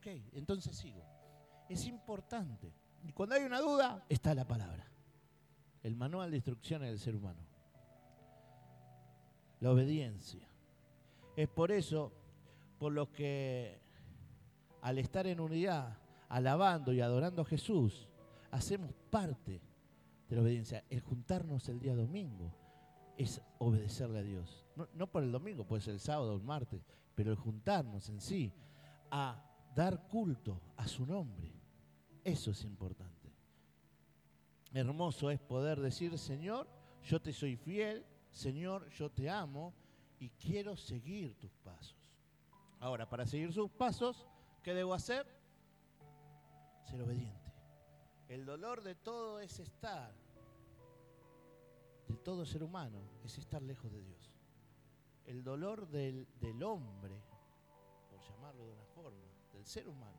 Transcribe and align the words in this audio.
ok, 0.00 0.06
entonces 0.32 0.76
sigo. 0.76 1.04
Es 1.68 1.86
importante. 1.86 2.72
Y 3.04 3.12
cuando 3.12 3.34
hay 3.34 3.44
una 3.44 3.60
duda, 3.60 4.04
está 4.08 4.34
la 4.34 4.46
palabra. 4.46 4.86
El 5.82 5.94
manual 5.94 6.30
de 6.30 6.38
instrucciones 6.38 6.88
del 6.88 6.98
ser 6.98 7.14
humano. 7.14 7.40
La 9.60 9.70
obediencia. 9.70 10.48
Es 11.36 11.48
por 11.48 11.70
eso, 11.70 12.12
por 12.78 12.92
lo 12.92 13.12
que 13.12 13.80
al 14.82 14.98
estar 14.98 15.26
en 15.26 15.40
unidad, 15.40 15.98
alabando 16.28 16.92
y 16.92 17.00
adorando 17.00 17.42
a 17.42 17.44
Jesús, 17.44 18.08
hacemos 18.50 18.92
parte 19.10 19.60
de 20.28 20.36
la 20.36 20.42
obediencia. 20.42 20.84
El 20.88 21.00
juntarnos 21.00 21.68
el 21.68 21.78
día 21.78 21.94
domingo 21.94 22.54
es 23.16 23.42
obedecerle 23.58 24.20
a 24.20 24.22
Dios. 24.22 24.66
No, 24.94 25.06
por 25.06 25.22
el 25.22 25.30
domingo, 25.30 25.64
puede 25.64 25.82
ser 25.82 25.94
el 25.94 26.00
sábado 26.00 26.32
o 26.32 26.36
el 26.36 26.42
martes, 26.42 26.86
pero 27.14 27.30
el 27.30 27.36
juntarnos 27.36 28.08
en 28.08 28.20
sí 28.20 28.52
a 29.10 29.49
dar 29.74 30.08
culto 30.08 30.60
a 30.76 30.86
su 30.86 31.06
nombre. 31.06 31.52
Eso 32.24 32.50
es 32.50 32.64
importante. 32.64 33.10
Hermoso 34.72 35.30
es 35.30 35.40
poder 35.40 35.80
decir, 35.80 36.16
Señor, 36.18 36.68
yo 37.02 37.20
te 37.20 37.32
soy 37.32 37.56
fiel, 37.56 38.04
Señor, 38.30 38.88
yo 38.90 39.10
te 39.10 39.28
amo 39.28 39.74
y 40.18 40.30
quiero 40.30 40.76
seguir 40.76 41.34
tus 41.38 41.50
pasos. 41.56 41.96
Ahora, 42.78 43.08
para 43.08 43.26
seguir 43.26 43.52
sus 43.52 43.70
pasos, 43.70 44.26
¿qué 44.62 44.74
debo 44.74 44.94
hacer? 44.94 45.26
Ser 46.84 47.02
obediente. 47.02 47.52
El 48.28 48.44
dolor 48.44 48.82
de 48.82 48.94
todo 48.94 49.40
es 49.40 49.58
estar, 49.58 50.14
de 52.06 52.16
todo 52.16 52.46
ser 52.46 52.62
humano, 52.62 53.02
es 53.24 53.38
estar 53.38 53.60
lejos 53.60 53.90
de 53.90 54.02
Dios. 54.02 54.36
El 55.24 55.42
dolor 55.42 55.88
del, 55.88 56.28
del 56.38 56.62
hombre, 56.62 57.20
por 58.08 58.20
llamarlo 58.22 58.66
de 58.66 58.72
una 58.72 58.84
forma, 58.86 59.29
del 59.60 59.66
ser 59.66 59.86
humano, 59.86 60.18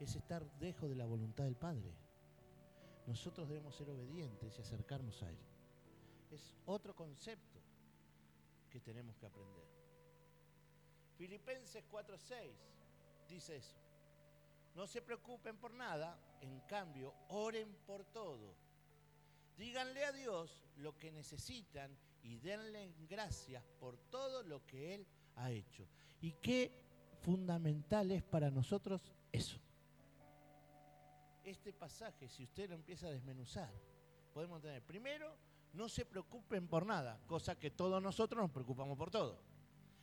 es 0.00 0.16
estar 0.16 0.44
lejos 0.58 0.90
de 0.90 0.96
la 0.96 1.06
voluntad 1.06 1.44
del 1.44 1.54
Padre. 1.54 1.94
Nosotros 3.06 3.48
debemos 3.48 3.76
ser 3.76 3.88
obedientes 3.88 4.58
y 4.58 4.60
acercarnos 4.60 5.22
a 5.22 5.30
Él. 5.30 5.38
Es 6.32 6.56
otro 6.66 6.94
concepto 6.94 7.60
que 8.68 8.80
tenemos 8.80 9.16
que 9.16 9.26
aprender. 9.26 9.64
Filipenses 11.16 11.84
4:6 11.88 12.52
dice 13.28 13.56
eso. 13.56 13.76
No 14.74 14.88
se 14.88 15.02
preocupen 15.02 15.56
por 15.56 15.72
nada, 15.72 16.18
en 16.40 16.60
cambio, 16.62 17.14
oren 17.28 17.72
por 17.86 18.04
todo. 18.06 18.56
Díganle 19.56 20.04
a 20.04 20.12
Dios 20.12 20.64
lo 20.78 20.98
que 20.98 21.12
necesitan 21.12 21.96
y 22.22 22.38
denle 22.38 22.92
gracias 23.08 23.62
por 23.78 23.96
todo 24.10 24.42
lo 24.42 24.66
que 24.66 24.96
Él 24.96 25.06
ha 25.36 25.52
hecho. 25.52 25.88
Y 26.20 26.32
qué 26.32 26.87
fundamental 27.22 28.10
es 28.10 28.22
para 28.22 28.50
nosotros 28.50 29.02
eso. 29.32 29.58
Este 31.44 31.72
pasaje, 31.72 32.28
si 32.28 32.44
usted 32.44 32.68
lo 32.68 32.74
empieza 32.74 33.06
a 33.06 33.10
desmenuzar, 33.10 33.72
podemos 34.34 34.60
tener, 34.60 34.82
primero, 34.82 35.34
no 35.72 35.88
se 35.88 36.04
preocupen 36.04 36.68
por 36.68 36.84
nada, 36.84 37.20
cosa 37.26 37.58
que 37.58 37.70
todos 37.70 38.02
nosotros 38.02 38.42
nos 38.42 38.50
preocupamos 38.50 38.96
por 38.98 39.10
todo. 39.10 39.40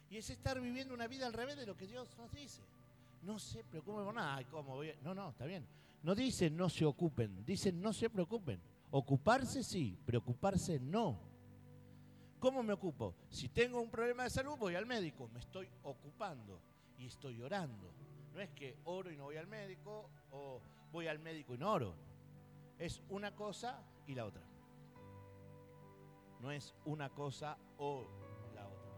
Y 0.09 0.17
es 0.17 0.29
estar 0.29 0.59
viviendo 0.59 0.93
una 0.93 1.07
vida 1.07 1.25
al 1.25 1.33
revés 1.33 1.57
de 1.57 1.65
lo 1.65 1.75
que 1.75 1.87
Dios 1.87 2.15
nos 2.17 2.31
dice 2.31 2.61
no 3.25 3.39
se 3.39 3.63
preocupen 3.63 4.05
por 4.05 4.13
nada. 4.13 4.43
¿cómo 4.49 4.75
voy 4.75 4.93
No, 5.01 5.13
no, 5.13 5.29
está 5.29 5.45
bien. 5.45 5.67
No 6.03 6.13
dicen 6.13 6.55
no 6.55 6.69
se 6.69 6.85
ocupen, 6.85 7.43
dicen 7.43 7.81
no 7.81 7.91
se 7.91 8.09
preocupen. 8.09 8.61
Ocuparse 8.91 9.63
sí, 9.63 9.97
preocuparse 10.05 10.79
no. 10.79 11.19
¿Cómo 12.39 12.61
me 12.61 12.73
ocupo? 12.73 13.15
Si 13.29 13.49
tengo 13.49 13.81
un 13.81 13.89
problema 13.89 14.23
de 14.23 14.29
salud, 14.29 14.55
voy 14.57 14.75
al 14.75 14.85
médico, 14.85 15.27
me 15.33 15.39
estoy 15.39 15.67
ocupando 15.83 16.61
y 16.97 17.05
estoy 17.07 17.41
orando. 17.41 17.91
No 18.33 18.41
es 18.41 18.49
que 18.51 18.77
oro 18.85 19.11
y 19.11 19.17
no 19.17 19.25
voy 19.25 19.37
al 19.37 19.47
médico 19.47 20.09
o 20.31 20.61
voy 20.91 21.07
al 21.07 21.19
médico 21.19 21.53
y 21.55 21.57
no 21.57 21.71
oro. 21.71 21.95
Es 22.77 23.01
una 23.09 23.33
cosa 23.35 23.81
y 24.07 24.15
la 24.15 24.25
otra. 24.25 24.43
No 26.41 26.51
es 26.51 26.75
una 26.85 27.09
cosa 27.09 27.57
o 27.77 28.05
la 28.53 28.67
otra. 28.67 28.91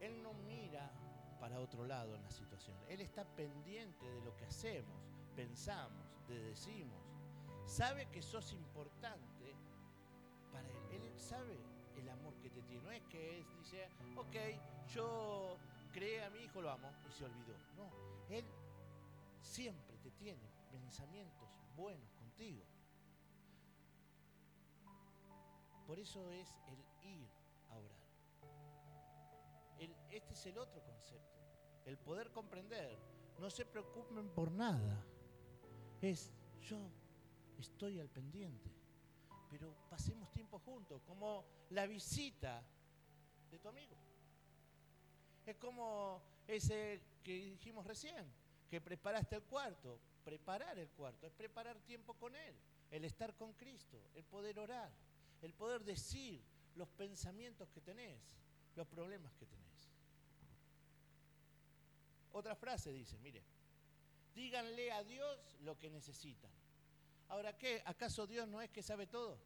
Él 0.00 0.22
no 0.22 0.36
para 1.46 1.60
otro 1.60 1.86
lado 1.86 2.16
en 2.16 2.22
la 2.24 2.30
situación. 2.30 2.76
Él 2.88 3.00
está 3.00 3.24
pendiente 3.24 4.04
de 4.04 4.20
lo 4.22 4.34
que 4.36 4.46
hacemos, 4.46 4.96
pensamos, 5.36 6.04
de 6.26 6.40
decimos. 6.40 7.00
Sabe 7.64 8.06
que 8.06 8.20
sos 8.20 8.52
importante 8.52 9.54
para 10.52 10.68
él. 10.68 11.02
Él 11.04 11.18
sabe 11.20 11.56
el 11.98 12.08
amor 12.08 12.34
que 12.40 12.50
te 12.50 12.62
tiene. 12.62 12.82
No 12.82 12.90
es 12.90 13.02
que 13.04 13.38
él 13.38 13.46
dice, 13.58 13.88
ok, 14.16 14.36
yo 14.94 15.56
creé 15.92 16.24
a 16.24 16.30
mi 16.30 16.40
hijo, 16.40 16.60
lo 16.60 16.70
amo 16.70 16.90
y 17.08 17.12
se 17.12 17.24
olvidó. 17.24 17.56
No, 17.76 17.90
él 18.28 18.44
siempre 19.40 19.96
te 19.98 20.10
tiene 20.12 20.50
pensamientos 20.70 21.48
buenos 21.74 22.12
contigo. 22.12 22.64
Por 25.86 25.98
eso 25.98 26.30
es 26.30 26.48
el 26.68 27.08
ir 27.08 27.28
a 27.70 27.78
orar. 27.78 28.06
este 30.10 30.32
es 30.32 30.46
el 30.46 30.58
otro 30.58 30.82
concepto 30.82 31.36
el 31.86 31.96
poder 31.96 32.32
comprender, 32.32 32.98
no 33.38 33.48
se 33.48 33.64
preocupen 33.64 34.28
por 34.30 34.50
nada. 34.50 35.04
Es 36.02 36.32
yo 36.60 36.90
estoy 37.58 38.00
al 38.00 38.10
pendiente, 38.10 38.70
pero 39.48 39.72
pasemos 39.88 40.25
juntos, 40.62 41.02
como 41.06 41.44
la 41.70 41.86
visita 41.86 42.62
de 43.50 43.58
tu 43.58 43.68
amigo. 43.68 43.96
Es 45.44 45.56
como 45.56 46.22
ese 46.46 47.00
que 47.22 47.32
dijimos 47.32 47.86
recién, 47.86 48.26
que 48.68 48.80
preparaste 48.80 49.36
el 49.36 49.42
cuarto. 49.42 49.98
Preparar 50.24 50.76
el 50.78 50.88
cuarto 50.90 51.26
es 51.26 51.32
preparar 51.32 51.78
tiempo 51.80 52.14
con 52.14 52.34
Él, 52.34 52.54
el 52.90 53.04
estar 53.04 53.36
con 53.36 53.52
Cristo, 53.52 53.96
el 54.14 54.24
poder 54.24 54.58
orar, 54.58 54.90
el 55.40 55.52
poder 55.52 55.84
decir 55.84 56.42
los 56.74 56.88
pensamientos 56.88 57.68
que 57.68 57.80
tenés, 57.80 58.18
los 58.74 58.88
problemas 58.88 59.32
que 59.34 59.46
tenés. 59.46 59.90
Otra 62.32 62.56
frase 62.56 62.92
dice, 62.92 63.16
mire, 63.18 63.42
díganle 64.34 64.90
a 64.92 65.04
Dios 65.04 65.56
lo 65.60 65.78
que 65.78 65.90
necesitan. 65.90 66.50
Ahora, 67.28 67.56
¿qué? 67.56 67.82
¿Acaso 67.86 68.26
Dios 68.26 68.46
no 68.46 68.60
es 68.60 68.70
que 68.70 68.82
sabe 68.82 69.06
todo? 69.06 69.38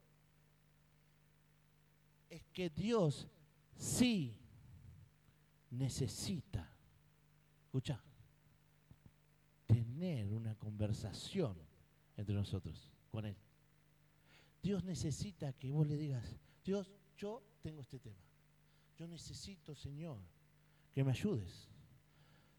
Es 2.31 2.45
que 2.53 2.69
Dios 2.69 3.27
sí 3.75 4.39
necesita, 5.69 6.73
escucha, 7.65 8.01
tener 9.67 10.31
una 10.31 10.55
conversación 10.55 11.57
entre 12.15 12.33
nosotros 12.33 12.89
con 13.11 13.25
Él. 13.25 13.35
Dios 14.63 14.85
necesita 14.85 15.51
que 15.51 15.71
vos 15.71 15.85
le 15.85 15.97
digas, 15.97 16.39
Dios, 16.63 16.89
yo 17.17 17.43
tengo 17.61 17.81
este 17.81 17.99
tema. 17.99 18.23
Yo 18.97 19.09
necesito, 19.09 19.75
Señor, 19.75 20.21
que 20.93 21.03
me 21.03 21.11
ayudes. 21.11 21.67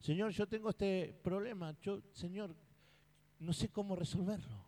Señor, 0.01 0.33
yo 0.33 0.47
tengo 0.47 0.69
este 0.69 1.19
problema, 1.25 1.75
yo, 1.81 2.03
Señor, 2.13 2.55
no 3.39 3.55
sé 3.55 3.71
cómo 3.71 3.97
resolverlo. 3.97 4.67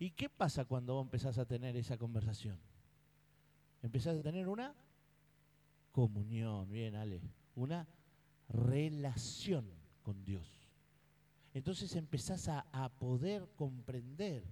¿Y 0.00 0.10
qué 0.10 0.28
pasa 0.28 0.64
cuando 0.64 0.94
vos 0.94 1.04
empezás 1.04 1.38
a 1.38 1.44
tener 1.44 1.76
esa 1.76 1.96
conversación? 1.96 2.58
Empezás 3.82 4.18
a 4.18 4.22
tener 4.22 4.48
una 4.48 4.74
comunión, 5.92 6.70
bien, 6.70 6.94
Ale, 6.94 7.20
una 7.54 7.86
relación 8.48 9.70
con 10.02 10.24
Dios. 10.24 10.48
Entonces 11.52 11.94
empezás 11.96 12.48
a, 12.48 12.66
a 12.72 12.88
poder 12.88 13.48
comprender. 13.56 14.44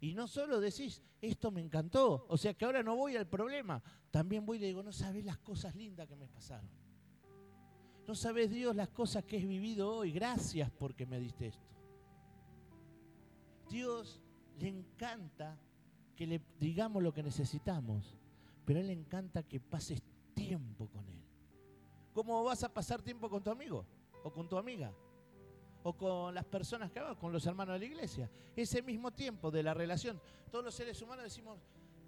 Y 0.00 0.14
no 0.14 0.26
solo 0.26 0.60
decís, 0.60 1.02
esto 1.22 1.50
me 1.50 1.60
encantó, 1.60 2.26
o 2.28 2.36
sea 2.36 2.52
que 2.54 2.64
ahora 2.64 2.82
no 2.82 2.96
voy 2.96 3.16
al 3.16 3.26
problema, 3.26 3.82
también 4.10 4.44
voy 4.44 4.58
y 4.58 4.60
le 4.60 4.66
digo, 4.66 4.82
no 4.82 4.92
sabes 4.92 5.24
las 5.24 5.38
cosas 5.38 5.74
lindas 5.74 6.06
que 6.06 6.16
me 6.16 6.28
pasaron. 6.28 6.68
No 8.06 8.14
sabes, 8.14 8.50
Dios, 8.50 8.76
las 8.76 8.90
cosas 8.90 9.24
que 9.24 9.38
he 9.38 9.46
vivido 9.46 9.90
hoy. 9.90 10.12
Gracias 10.12 10.70
porque 10.70 11.06
me 11.06 11.18
diste 11.18 11.46
esto. 11.46 11.66
Dios 13.70 14.20
le 14.58 14.68
encanta 14.68 15.58
que 16.14 16.26
le 16.26 16.40
digamos 16.60 17.02
lo 17.02 17.12
que 17.12 17.22
necesitamos, 17.22 18.16
pero 18.64 18.78
a 18.78 18.82
Él 18.82 18.88
le 18.88 18.92
encanta 18.92 19.42
que 19.42 19.60
pases 19.60 20.02
tiempo 20.34 20.88
con 20.88 21.08
Él. 21.08 21.22
¿Cómo 22.12 22.44
vas 22.44 22.62
a 22.62 22.72
pasar 22.72 23.02
tiempo 23.02 23.28
con 23.28 23.42
tu 23.42 23.50
amigo 23.50 23.84
o 24.22 24.32
con 24.32 24.48
tu 24.48 24.56
amiga? 24.56 24.92
O 25.82 25.92
con 25.92 26.34
las 26.34 26.44
personas 26.44 26.90
que 26.90 27.00
van, 27.00 27.16
con 27.16 27.32
los 27.32 27.44
hermanos 27.46 27.74
de 27.74 27.80
la 27.80 27.84
iglesia. 27.84 28.30
Ese 28.56 28.80
mismo 28.82 29.10
tiempo 29.10 29.50
de 29.50 29.62
la 29.62 29.74
relación. 29.74 30.20
Todos 30.50 30.64
los 30.64 30.74
seres 30.74 31.00
humanos 31.02 31.24
decimos, 31.24 31.58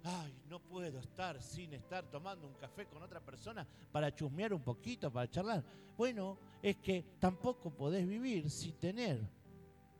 ay, 0.03 0.33
no 0.47 0.59
puedo 0.59 0.99
estar 0.99 1.41
sin 1.41 1.73
estar 1.73 2.09
tomando 2.09 2.47
un 2.47 2.55
café 2.55 2.85
con 2.87 3.03
otra 3.03 3.19
persona 3.19 3.67
para 3.91 4.13
chusmear 4.15 4.53
un 4.53 4.61
poquito, 4.61 5.11
para 5.11 5.29
charlar. 5.29 5.63
Bueno, 5.97 6.37
es 6.61 6.77
que 6.77 7.03
tampoco 7.19 7.69
podés 7.69 8.07
vivir 8.07 8.49
sin 8.49 8.73
tener 8.79 9.19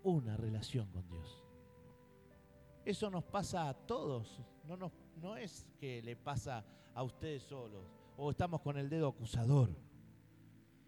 una 0.04 0.38
relación 0.38 0.90
con 0.92 1.08
Dios. 1.08 1.44
Eso 2.86 3.10
nos 3.10 3.26
pasa 3.26 3.68
a 3.68 3.74
todos, 3.74 4.40
no, 4.64 4.92
no 5.22 5.36
es 5.38 5.68
que 5.80 6.02
le 6.02 6.16
pasa 6.16 6.66
a 6.94 7.04
ustedes 7.04 7.44
solos 7.44 7.84
o 8.18 8.32
estamos 8.32 8.62
con 8.62 8.78
el 8.78 8.90
dedo 8.90 9.08
acusador. 9.08 9.70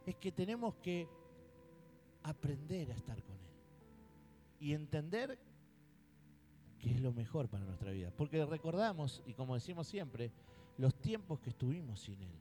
Es 0.06 0.16
que 0.16 0.32
tenemos 0.32 0.76
que 0.76 1.08
aprender 2.24 2.92
a 2.92 2.96
estar 2.96 3.22
con 3.24 3.36
Él 3.36 3.52
y 4.60 4.74
entender 4.74 5.40
que 6.80 6.92
es 6.92 7.02
lo 7.02 7.14
mejor 7.14 7.50
para 7.50 7.66
nuestra 7.66 7.92
vida. 7.92 8.12
Porque 8.16 8.44
recordamos, 8.46 9.22
y 9.26 9.34
como 9.34 9.56
decimos 9.56 9.88
siempre, 9.88 10.32
los 10.78 10.96
tiempos 11.00 11.40
que 11.40 11.50
estuvimos 11.50 12.00
sin 12.00 12.22
Él. 12.24 12.40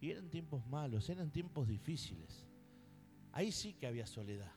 Y 0.00 0.10
eran 0.10 0.28
tiempos 0.28 0.66
malos, 0.66 1.08
eran 1.08 1.30
tiempos 1.30 1.66
difíciles. 1.66 2.46
Ahí 3.32 3.50
sí 3.50 3.72
que 3.72 3.86
había 3.86 4.06
soledad. 4.06 4.52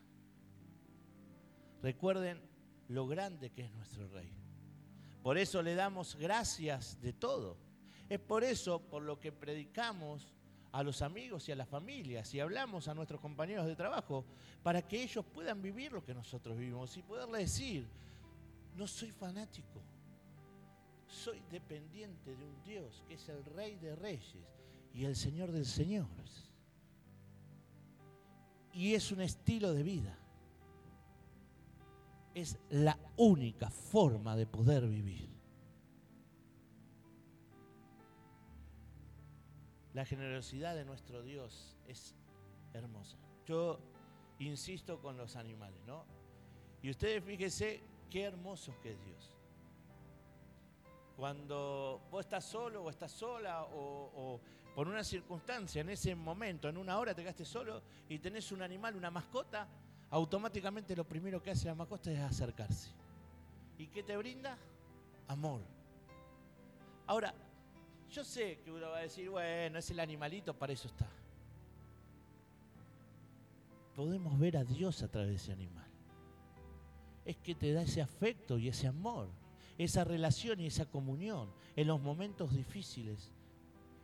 Recuerden 1.81 2.41
lo 2.89 3.07
grande 3.07 3.51
que 3.51 3.63
es 3.63 3.71
nuestro 3.71 4.07
Rey. 4.09 4.31
Por 5.27 5.37
eso 5.37 5.61
le 5.61 5.75
damos 5.75 6.15
gracias 6.15 7.01
de 7.01 7.11
todo. 7.11 7.57
Es 8.07 8.17
por 8.17 8.45
eso 8.45 8.79
por 8.79 9.03
lo 9.03 9.19
que 9.19 9.33
predicamos 9.33 10.33
a 10.71 10.81
los 10.83 11.01
amigos 11.01 11.49
y 11.49 11.51
a 11.51 11.57
las 11.57 11.67
familias 11.67 12.33
y 12.33 12.39
hablamos 12.39 12.87
a 12.87 12.93
nuestros 12.93 13.19
compañeros 13.19 13.65
de 13.65 13.75
trabajo 13.75 14.23
para 14.63 14.81
que 14.87 15.03
ellos 15.03 15.25
puedan 15.25 15.61
vivir 15.61 15.91
lo 15.91 16.01
que 16.01 16.13
nosotros 16.13 16.57
vivimos 16.57 16.95
y 16.95 17.01
poderle 17.03 17.39
decir, 17.39 17.85
no 18.77 18.87
soy 18.87 19.11
fanático, 19.11 19.81
soy 21.05 21.43
dependiente 21.51 22.33
de 22.33 22.45
un 22.45 22.63
Dios 22.63 23.03
que 23.05 23.15
es 23.15 23.27
el 23.27 23.43
Rey 23.43 23.75
de 23.75 23.97
Reyes 23.97 24.47
y 24.93 25.03
el 25.03 25.17
Señor 25.17 25.51
del 25.51 25.65
Señor. 25.65 26.07
Y 28.71 28.93
es 28.93 29.11
un 29.11 29.19
estilo 29.19 29.73
de 29.73 29.83
vida. 29.83 30.17
Es 32.37 32.59
la 32.69 32.95
única 33.15 33.71
forma 33.71 34.35
de 34.35 34.45
poder 34.45 34.85
vivir. 34.85 35.27
La 39.95 40.05
generosidad 40.05 40.75
de 40.75 40.85
nuestro 40.85 41.23
Dios 41.23 41.75
es 41.87 42.13
hermosa. 42.73 43.17
Yo 43.47 43.79
insisto 44.37 45.01
con 45.01 45.17
los 45.17 45.35
animales, 45.35 45.79
¿no? 45.87 46.05
Y 46.83 46.91
ustedes 46.91 47.23
fíjense 47.23 47.81
qué 48.07 48.25
hermoso 48.25 48.71
que 48.83 48.91
es 48.91 49.03
Dios. 49.03 49.33
Cuando 51.15 52.03
vos 52.11 52.23
estás 52.23 52.45
solo 52.45 52.83
o 52.83 52.91
estás 52.91 53.13
sola 53.13 53.63
o, 53.63 54.39
por 54.75 54.87
una 54.87 55.03
circunstancia, 55.03 55.81
en 55.81 55.89
ese 55.89 56.13
momento, 56.13 56.69
en 56.69 56.77
una 56.77 56.99
hora 56.99 57.15
te 57.15 57.23
quedaste 57.23 57.45
solo 57.45 57.81
y 58.07 58.19
tenés 58.19 58.51
un 58.51 58.61
animal, 58.61 58.95
una 58.95 59.09
mascota, 59.09 59.67
automáticamente 60.09 60.95
lo 60.95 61.03
primero 61.05 61.41
que 61.41 61.51
hace 61.51 61.67
la 61.67 61.75
mascota 61.75 62.11
es 62.11 62.19
acercarse. 62.19 62.91
¿Y 63.77 63.87
qué 63.87 64.03
te 64.03 64.15
brinda? 64.17 64.57
Amor. 65.27 65.61
Ahora, 67.05 67.33
yo 68.09 68.23
sé 68.23 68.59
que 68.63 68.71
uno 68.71 68.89
va 68.89 68.97
a 68.97 69.01
decir, 69.01 69.29
bueno, 69.29 69.79
es 69.79 69.91
el 69.91 69.99
animalito, 69.99 70.53
para 70.53 70.73
eso 70.73 70.87
está. 70.87 71.07
Podemos 73.95 74.37
ver 74.39 74.57
a 74.57 74.63
Dios 74.63 75.03
a 75.03 75.07
través 75.07 75.29
de 75.29 75.35
ese 75.35 75.51
animal. 75.51 75.87
Es 77.25 77.37
que 77.37 77.55
te 77.55 77.73
da 77.73 77.81
ese 77.81 78.01
afecto 78.01 78.57
y 78.57 78.69
ese 78.69 78.87
amor, 78.87 79.27
esa 79.77 80.03
relación 80.03 80.59
y 80.61 80.67
esa 80.67 80.85
comunión 80.85 81.51
en 81.75 81.87
los 81.87 82.01
momentos 82.01 82.55
difíciles. 82.55 83.31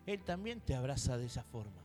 Él 0.06 0.24
también 0.24 0.60
te 0.60 0.76
abraza 0.76 1.18
de 1.18 1.26
esa 1.26 1.44
forma. 1.44 1.82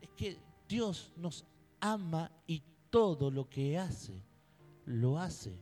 Es 0.00 0.08
que 0.10 0.38
Dios 0.68 1.12
nos 1.16 1.44
ama 1.82 2.30
y 2.46 2.62
todo 2.90 3.30
lo 3.30 3.50
que 3.50 3.76
hace, 3.76 4.22
lo 4.86 5.18
hace 5.18 5.58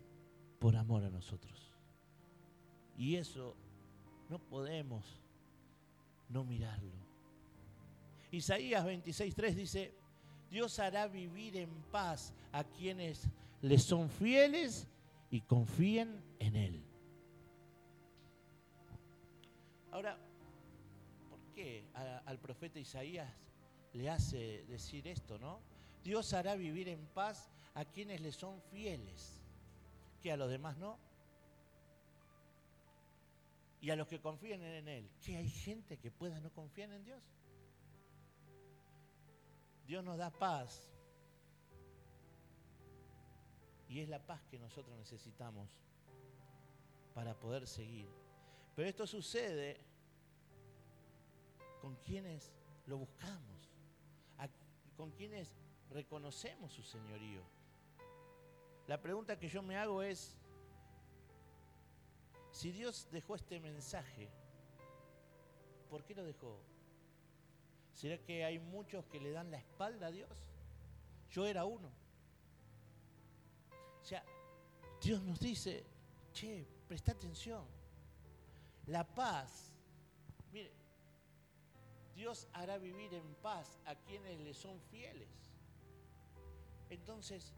por 0.58 0.76
amor 0.76 1.02
a 1.02 1.11
nosotros. 1.11 1.72
Y 2.96 3.17
eso 3.17 3.56
no 4.28 4.38
podemos 4.38 5.05
no 6.28 6.44
mirarlo. 6.44 6.93
Isaías 8.31 8.84
26.3 8.84 9.55
dice, 9.55 9.94
Dios 10.50 10.78
hará 10.78 11.08
vivir 11.08 11.56
en 11.56 11.70
paz 11.90 12.34
a 12.52 12.64
quienes 12.64 13.26
le 13.62 13.78
son 13.78 14.11
fieles 14.11 14.87
y 15.31 15.40
confíen 15.40 16.23
en 16.38 16.55
Él. 16.55 16.82
Ahora, 19.90 20.19
¿por 21.31 21.40
qué 21.55 21.87
al 21.94 22.38
profeta 22.38 22.78
Isaías 22.78 23.32
le 23.94 24.11
hace 24.11 24.64
decir 24.69 25.08
esto, 25.08 25.38
no? 25.38 25.69
Dios 26.02 26.32
hará 26.32 26.55
vivir 26.55 26.88
en 26.88 27.06
paz 27.08 27.50
a 27.75 27.85
quienes 27.85 28.20
le 28.20 28.32
son 28.32 28.61
fieles, 28.70 29.43
que 30.20 30.32
a 30.32 30.37
los 30.37 30.50
demás 30.50 30.76
no 30.76 30.99
y 33.81 33.91
a 33.91 33.97
los 33.97 34.06
que 34.06 34.20
confían 34.20 34.62
en 34.62 34.88
Él. 34.88 35.11
¿Que 35.25 35.37
hay 35.37 35.49
gente 35.49 35.99
que 35.99 36.11
pueda 36.11 36.38
no 36.41 36.50
confiar 36.52 36.91
en 36.93 37.05
Dios? 37.05 37.23
Dios 39.87 40.05
nos 40.05 40.19
da 40.19 40.31
paz. 40.31 40.88
Y 43.88 44.00
es 44.00 44.08
la 44.08 44.25
paz 44.25 44.43
que 44.50 44.58
nosotros 44.58 44.97
necesitamos 44.97 45.69
para 47.14 47.35
poder 47.35 47.67
seguir. 47.67 48.08
Pero 48.76 48.88
esto 48.88 49.06
sucede 49.06 49.81
con 51.81 51.97
quienes 51.97 52.52
lo 52.87 52.99
buscamos, 52.99 53.70
con 54.97 55.11
quienes 55.12 55.55
reconocemos 55.90 56.72
su 56.72 56.82
señorío. 56.82 57.42
La 58.87 59.00
pregunta 59.00 59.38
que 59.38 59.48
yo 59.48 59.62
me 59.62 59.76
hago 59.76 60.02
es, 60.02 60.37
si 62.50 62.72
Dios 62.72 63.08
dejó 63.10 63.37
este 63.37 63.60
mensaje, 63.60 64.28
¿por 65.88 66.04
qué 66.04 66.14
lo 66.14 66.25
dejó? 66.25 66.60
¿Será 67.94 68.19
que 68.19 68.44
hay 68.44 68.58
muchos 68.58 69.04
que 69.06 69.20
le 69.20 69.31
dan 69.31 69.50
la 69.50 69.58
espalda 69.58 70.06
a 70.06 70.10
Dios? 70.10 70.31
Yo 71.31 71.46
era 71.46 71.64
uno. 71.64 71.90
O 74.00 74.04
sea, 74.04 74.25
Dios 75.00 75.22
nos 75.22 75.38
dice, 75.38 75.84
che, 76.32 76.66
presta 76.88 77.12
atención. 77.12 77.64
La 78.87 79.04
paz, 79.06 79.72
mire, 80.50 80.72
Dios 82.14 82.48
hará 82.52 82.78
vivir 82.78 83.14
en 83.14 83.34
paz 83.37 83.78
a 83.84 83.94
quienes 83.94 84.40
le 84.40 84.54
son 84.54 84.81
fieles. 84.90 85.50
Entonces, 86.90 87.54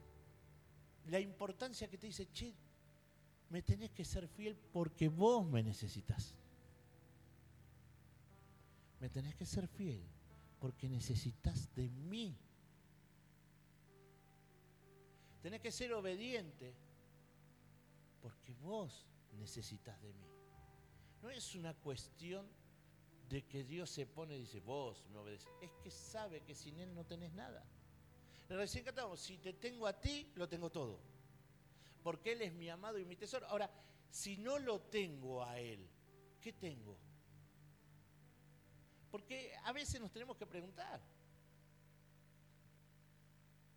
la 1.07 1.19
importancia 1.19 1.89
que 1.89 1.99
te 1.99 2.07
dice, 2.07 2.31
che, 2.33 2.55
me 3.49 3.63
tenés 3.63 3.91
que 3.91 4.05
ser 4.05 4.29
fiel 4.29 4.57
porque 4.57 5.09
vos 5.09 5.47
me 5.47 5.63
necesitas. 5.63 6.35
Me 9.01 9.09
tenés 9.09 9.35
que 9.35 9.47
ser 9.47 9.67
fiel 9.67 10.01
porque 10.61 10.89
necesitas 10.89 11.75
de 11.75 11.89
mí. 11.89 12.37
Tenés 15.43 15.61
que 15.61 15.73
ser 15.73 15.93
obediente 15.93 16.73
porque 18.21 18.55
vos 18.55 19.07
necesitas 19.33 20.01
de 20.01 20.13
mí. 20.13 20.29
No 21.21 21.31
es 21.31 21.55
una 21.55 21.75
cuestión 21.75 22.47
de 23.29 23.45
que 23.47 23.65
Dios 23.65 23.91
se 23.91 24.07
pone 24.07 24.37
y 24.37 24.41
dice, 24.41 24.61
vos 24.61 25.07
me 25.11 25.19
obedeces. 25.19 25.49
Es 25.61 25.73
que 25.83 25.91
sabe 25.91 26.43
que 26.43 26.55
sin 26.55 26.79
Él 26.79 26.95
no 26.95 27.05
tenés 27.05 27.33
nada. 27.33 27.65
Recién 28.49 28.85
cantamos, 28.85 29.21
si 29.21 29.39
te 29.39 29.55
tengo 29.55 29.87
a 29.87 29.99
ti, 29.99 30.31
lo 30.35 30.49
tengo 30.49 30.71
todo 30.71 31.13
porque 32.03 32.33
Él 32.33 32.43
es 32.43 32.53
mi 32.53 32.69
amado 32.69 32.99
y 32.99 33.05
mi 33.05 33.17
tesoro. 33.17 33.47
Ahora, 33.47 33.71
si 34.11 34.37
no 34.37 34.59
lo 34.59 34.81
tengo 34.81 35.45
a 35.45 35.59
Él, 35.59 35.87
¿qué 36.41 36.53
tengo? 36.53 36.97
Porque 39.11 39.53
a 39.65 39.73
veces 39.73 40.01
nos 40.01 40.11
tenemos 40.11 40.37
que 40.37 40.47
preguntar. 40.47 41.01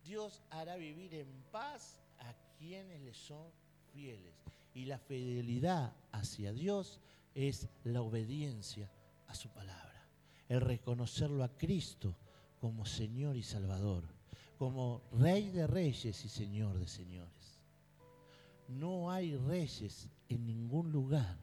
Dios 0.04 0.42
hará 0.50 0.76
vivir 0.76 1.14
en 1.14 1.28
paz 1.50 1.98
a 2.18 2.34
quienes 2.58 3.00
le 3.00 3.12
son 3.12 3.50
fieles. 3.92 4.34
Y 4.74 4.84
la 4.84 4.98
fidelidad 4.98 5.92
hacia 6.12 6.52
Dios 6.52 7.00
es 7.34 7.68
la 7.84 8.02
obediencia 8.02 8.90
a 9.26 9.34
su 9.34 9.48
palabra. 9.50 10.06
El 10.48 10.60
reconocerlo 10.60 11.42
a 11.42 11.56
Cristo 11.56 12.14
como 12.60 12.86
Señor 12.86 13.36
y 13.36 13.42
Salvador, 13.42 14.04
como 14.58 15.02
Rey 15.12 15.50
de 15.50 15.66
Reyes 15.66 16.24
y 16.24 16.28
Señor 16.28 16.78
de 16.78 16.86
Señores 16.86 17.36
no 18.68 19.10
hay 19.10 19.36
reyes 19.36 20.08
en 20.28 20.46
ningún 20.46 20.90
lugar 20.90 21.36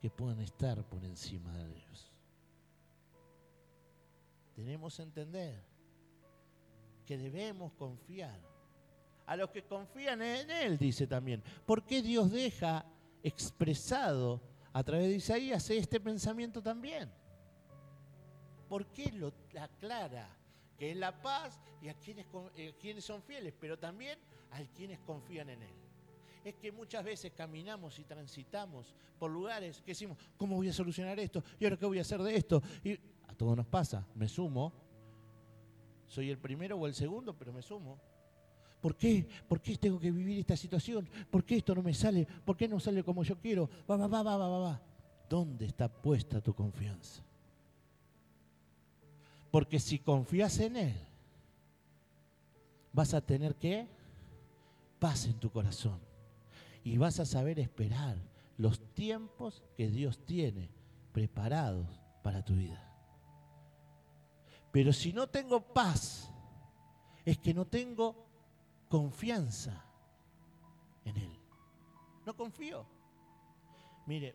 que 0.00 0.10
puedan 0.10 0.40
estar 0.40 0.82
por 0.84 1.04
encima 1.04 1.56
de 1.56 1.68
Dios. 1.68 2.12
Tenemos 4.54 4.96
que 4.96 5.02
entender 5.02 5.62
que 7.06 7.16
debemos 7.16 7.72
confiar. 7.72 8.38
A 9.26 9.36
los 9.36 9.48
que 9.50 9.62
confían 9.62 10.20
en 10.20 10.50
Él, 10.50 10.76
dice 10.76 11.06
también. 11.06 11.42
¿Por 11.64 11.86
qué 11.86 12.02
Dios 12.02 12.30
deja 12.30 12.84
expresado 13.22 14.42
a 14.70 14.84
través 14.84 15.08
de 15.08 15.14
Isaías 15.14 15.70
este 15.70 15.98
pensamiento 15.98 16.62
también? 16.62 17.10
¿Por 18.68 18.86
qué 18.88 19.10
lo 19.12 19.32
aclara? 19.58 20.28
Que 20.78 20.90
es 20.90 20.96
la 20.96 21.22
paz 21.22 21.60
y 21.80 21.88
a 21.88 21.94
quienes, 21.94 22.26
eh, 22.56 22.74
quienes 22.80 23.04
son 23.04 23.22
fieles, 23.22 23.54
pero 23.60 23.78
también 23.78 24.18
a 24.50 24.62
quienes 24.74 24.98
confían 25.00 25.50
en 25.50 25.62
Él 25.62 25.84
es 26.44 26.54
que 26.56 26.70
muchas 26.70 27.02
veces 27.02 27.32
caminamos 27.32 27.98
y 27.98 28.04
transitamos 28.04 28.94
por 29.18 29.30
lugares 29.30 29.80
que 29.80 29.92
decimos, 29.92 30.18
¿cómo 30.36 30.56
voy 30.56 30.68
a 30.68 30.72
solucionar 30.72 31.18
esto? 31.18 31.42
¿Y 31.58 31.64
ahora 31.64 31.78
qué 31.78 31.86
voy 31.86 31.98
a 31.98 32.02
hacer 32.02 32.22
de 32.22 32.36
esto? 32.36 32.62
Y 32.84 32.92
a 33.26 33.34
todos 33.34 33.56
nos 33.56 33.66
pasa, 33.66 34.06
me 34.14 34.28
sumo. 34.28 34.72
Soy 36.06 36.30
el 36.30 36.38
primero 36.38 36.76
o 36.76 36.86
el 36.86 36.94
segundo, 36.94 37.34
pero 37.34 37.52
me 37.52 37.62
sumo. 37.62 37.98
¿Por 38.80 38.96
qué? 38.96 39.26
¿Por 39.48 39.62
qué 39.62 39.78
tengo 39.78 39.98
que 39.98 40.10
vivir 40.10 40.38
esta 40.40 40.56
situación? 40.56 41.08
¿Por 41.30 41.44
qué 41.44 41.56
esto 41.56 41.74
no 41.74 41.82
me 41.82 41.94
sale? 41.94 42.26
¿Por 42.44 42.56
qué 42.56 42.68
no 42.68 42.78
sale 42.78 43.02
como 43.02 43.24
yo 43.24 43.38
quiero? 43.38 43.70
Va, 43.90 43.96
va, 43.96 44.06
va, 44.06 44.22
va, 44.22 44.36
va, 44.36 44.58
va. 44.58 44.82
¿Dónde 45.28 45.64
está 45.64 45.88
puesta 45.88 46.42
tu 46.42 46.54
confianza? 46.54 47.24
Porque 49.54 49.78
si 49.78 50.00
confías 50.00 50.58
en 50.58 50.76
Él, 50.76 50.96
vas 52.92 53.14
a 53.14 53.20
tener 53.20 53.54
que 53.54 53.86
paz 54.98 55.26
en 55.26 55.38
tu 55.38 55.48
corazón. 55.48 56.00
Y 56.82 56.98
vas 56.98 57.20
a 57.20 57.24
saber 57.24 57.60
esperar 57.60 58.16
los 58.58 58.80
tiempos 58.94 59.62
que 59.76 59.86
Dios 59.86 60.18
tiene 60.26 60.70
preparados 61.12 62.00
para 62.24 62.44
tu 62.44 62.56
vida. 62.56 62.82
Pero 64.72 64.92
si 64.92 65.12
no 65.12 65.28
tengo 65.28 65.60
paz, 65.60 66.32
es 67.24 67.38
que 67.38 67.54
no 67.54 67.64
tengo 67.64 68.26
confianza 68.88 69.84
en 71.04 71.16
Él. 71.16 71.38
No 72.26 72.34
confío. 72.34 72.84
Mire, 74.04 74.34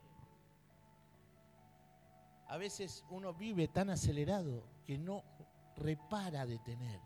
a 2.47 2.55
veces 2.55 3.03
uno 3.09 3.33
vive 3.33 3.67
tan 3.67 3.89
acelerado 3.89 4.78
que 4.89 4.97
no 4.97 5.23
repara 5.75 6.47
de 6.47 6.57
tener. 6.57 6.99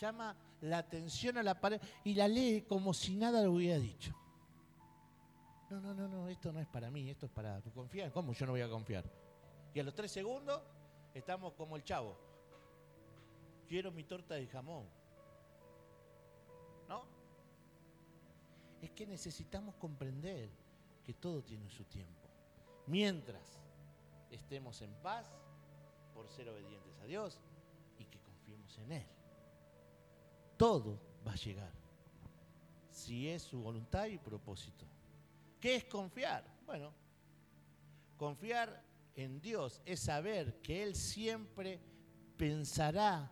Llama 0.00 0.36
la 0.62 0.78
atención 0.78 1.38
a 1.38 1.44
la 1.44 1.60
pared 1.60 1.80
y 2.02 2.14
la 2.14 2.26
lee 2.26 2.62
como 2.68 2.92
si 2.92 3.14
nada 3.14 3.40
lo 3.44 3.52
hubiera 3.52 3.78
dicho. 3.78 4.12
No, 5.70 5.80
no, 5.80 5.94
no, 5.94 6.08
no, 6.08 6.28
esto 6.28 6.50
no 6.50 6.58
es 6.58 6.66
para 6.66 6.90
mí, 6.90 7.08
esto 7.08 7.26
es 7.26 7.30
para 7.30 7.60
confiar. 7.72 8.10
¿Cómo 8.10 8.32
yo 8.32 8.46
no 8.46 8.52
voy 8.52 8.62
a 8.62 8.68
confiar? 8.68 9.04
Y 9.72 9.78
a 9.78 9.84
los 9.84 9.94
tres 9.94 10.10
segundos 10.10 10.60
estamos 11.14 11.52
como 11.52 11.76
el 11.76 11.84
chavo 11.84 12.16
quiero 13.68 13.92
mi 13.92 14.02
torta 14.02 14.34
de 14.34 14.48
jamón. 14.48 14.88
¿No? 16.88 17.04
Es 18.82 18.90
que 18.90 19.06
necesitamos 19.06 19.76
comprender 19.76 20.50
que 21.04 21.14
todo 21.14 21.44
tiene 21.44 21.70
su 21.70 21.84
tiempo. 21.84 22.28
Mientras 22.88 23.60
estemos 24.32 24.82
en 24.82 24.92
paz, 24.94 25.28
por 26.12 26.28
ser 26.28 26.48
obedientes 26.48 26.89
a 27.00 27.06
Dios 27.06 27.40
y 27.98 28.04
que 28.04 28.20
confiemos 28.20 28.76
en 28.78 28.92
Él. 28.92 29.06
Todo 30.56 31.00
va 31.26 31.32
a 31.32 31.36
llegar, 31.36 31.72
si 32.90 33.28
es 33.28 33.42
su 33.42 33.60
voluntad 33.60 34.06
y 34.06 34.18
propósito. 34.18 34.86
¿Qué 35.58 35.76
es 35.76 35.84
confiar? 35.84 36.44
Bueno, 36.66 36.92
confiar 38.16 38.82
en 39.14 39.40
Dios 39.40 39.80
es 39.84 40.00
saber 40.00 40.60
que 40.62 40.82
Él 40.82 40.94
siempre 40.94 41.80
pensará 42.36 43.30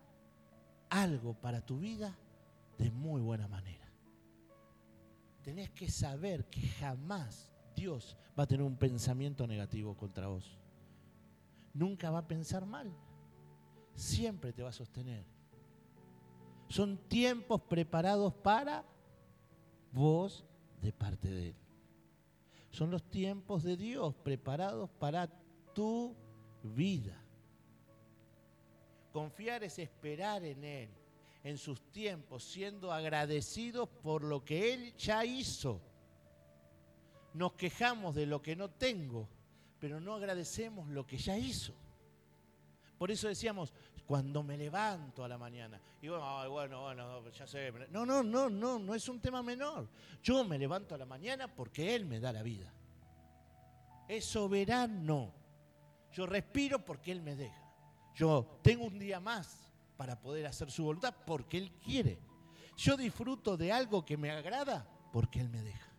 algo 0.91 1.35
para 1.35 1.65
tu 1.65 1.79
vida 1.79 2.17
de 2.79 2.91
muy 2.91 3.21
buena 3.21 3.49
manera. 3.49 3.87
Tenés 5.43 5.71
que 5.71 5.91
saber 5.91 6.45
que 6.51 6.61
jamás 6.61 7.51
Dios 7.75 8.17
va 8.39 8.43
a 8.43 8.47
tener 8.47 8.65
un 8.65 8.77
pensamiento 8.77 9.47
negativo 9.47 9.97
contra 9.97 10.29
vos. 10.29 10.59
Nunca 11.73 12.11
va 12.11 12.19
a 12.19 12.29
pensar 12.29 12.67
mal. 12.67 12.93
Siempre 13.99 14.53
te 14.53 14.63
va 14.63 14.69
a 14.69 14.73
sostener. 14.73 15.25
Son 16.69 16.97
tiempos 17.09 17.63
preparados 17.63 18.33
para 18.33 18.85
vos 19.91 20.45
de 20.81 20.93
parte 20.93 21.29
de 21.29 21.49
Él. 21.49 21.55
Son 22.71 22.93
los 22.93 23.03
tiempos 23.11 23.65
de 23.65 23.77
Dios 23.77 24.15
preparados 24.15 24.89
para 25.01 25.29
tu 25.75 26.15
vida. 26.63 27.21
Confiar 29.13 29.65
es 29.65 29.81
esperar 29.81 30.45
en 30.45 30.63
Él, 30.63 30.91
en 31.43 31.59
sus 31.59 31.83
tiempos, 31.91 32.45
siendo 32.45 32.93
agradecidos 32.93 33.89
por 33.89 34.23
lo 34.23 34.45
que 34.45 34.75
Él 34.75 34.95
ya 34.97 35.25
hizo. 35.25 35.81
Nos 37.35 37.55
quejamos 37.55 38.15
de 38.15 38.27
lo 38.27 38.43
que 38.43 38.55
no 38.55 38.71
tengo, 38.71 39.29
pero 39.81 40.01
no 40.01 40.15
agradecemos 40.15 40.89
lo 40.89 41.05
que 41.05 41.19
ya 41.19 41.37
hizo. 41.37 41.75
Por 42.99 43.11
eso 43.13 43.29
decíamos, 43.29 43.73
cuando 44.05 44.43
me 44.43 44.57
levanto 44.57 45.23
a 45.25 45.29
la 45.29 45.39
mañana, 45.39 45.81
y 46.03 46.09
bueno, 46.09 46.51
bueno, 46.51 46.83
bueno, 46.83 47.31
ya 47.31 47.47
sé. 47.47 47.73
No, 47.91 48.05
no, 48.05 48.23
no, 48.23 48.51
no, 48.51 48.79
no 48.79 48.95
es 48.95 49.09
un 49.09 49.21
tema 49.21 49.43
menor. 49.43 49.89
Yo 50.23 50.45
me 50.45 50.59
levanto 50.59 50.95
a 50.95 50.99
la 50.99 51.07
mañana 51.07 51.47
porque 51.47 51.95
Él 51.95 52.07
me 52.07 52.19
da 52.19 52.33
la 52.33 52.43
vida. 52.43 52.73
Es 54.09 54.25
soberano. 54.25 55.33
Yo 56.13 56.27
respiro 56.27 56.85
porque 56.85 57.13
Él 57.13 57.23
me 57.23 57.37
deja. 57.37 57.71
Yo 58.15 58.59
tengo 58.63 58.87
un 58.87 58.99
día 58.99 59.21
más 59.21 59.73
para 59.97 60.21
poder 60.21 60.47
hacer 60.47 60.71
su 60.71 60.85
voluntad 60.85 61.15
porque 61.25 61.59
Él 61.59 61.73
quiere. 61.85 62.19
Yo 62.77 62.97
disfruto 62.97 63.57
de 63.57 63.73
algo 63.73 64.05
que 64.05 64.17
me 64.17 64.31
agrada 64.31 64.89
porque 65.13 65.41
Él 65.41 65.49
me 65.49 65.63
deja. 65.63 65.93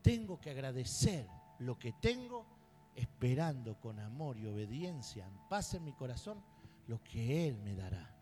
Tengo 0.00 0.40
que 0.40 0.50
agradecer 0.50 1.26
lo 1.58 1.78
que 1.78 1.92
tengo 1.92 2.46
esperando 2.94 3.80
con 3.80 3.98
amor 4.00 4.38
y 4.38 4.46
obediencia, 4.46 5.26
en 5.26 5.48
paz 5.48 5.74
en 5.74 5.84
mi 5.84 5.92
corazón, 5.92 6.42
lo 6.86 7.02
que 7.02 7.48
Él 7.48 7.58
me 7.58 7.74
dará. 7.74 8.14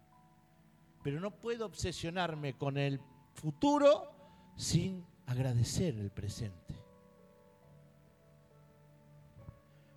Pero 1.02 1.20
no 1.20 1.30
puedo 1.32 1.66
obsesionarme 1.66 2.54
con 2.54 2.78
el 2.78 3.00
futuro 3.34 4.12
sin 4.56 5.04
agradecer 5.26 5.96
el 5.98 6.10
presente. 6.10 6.74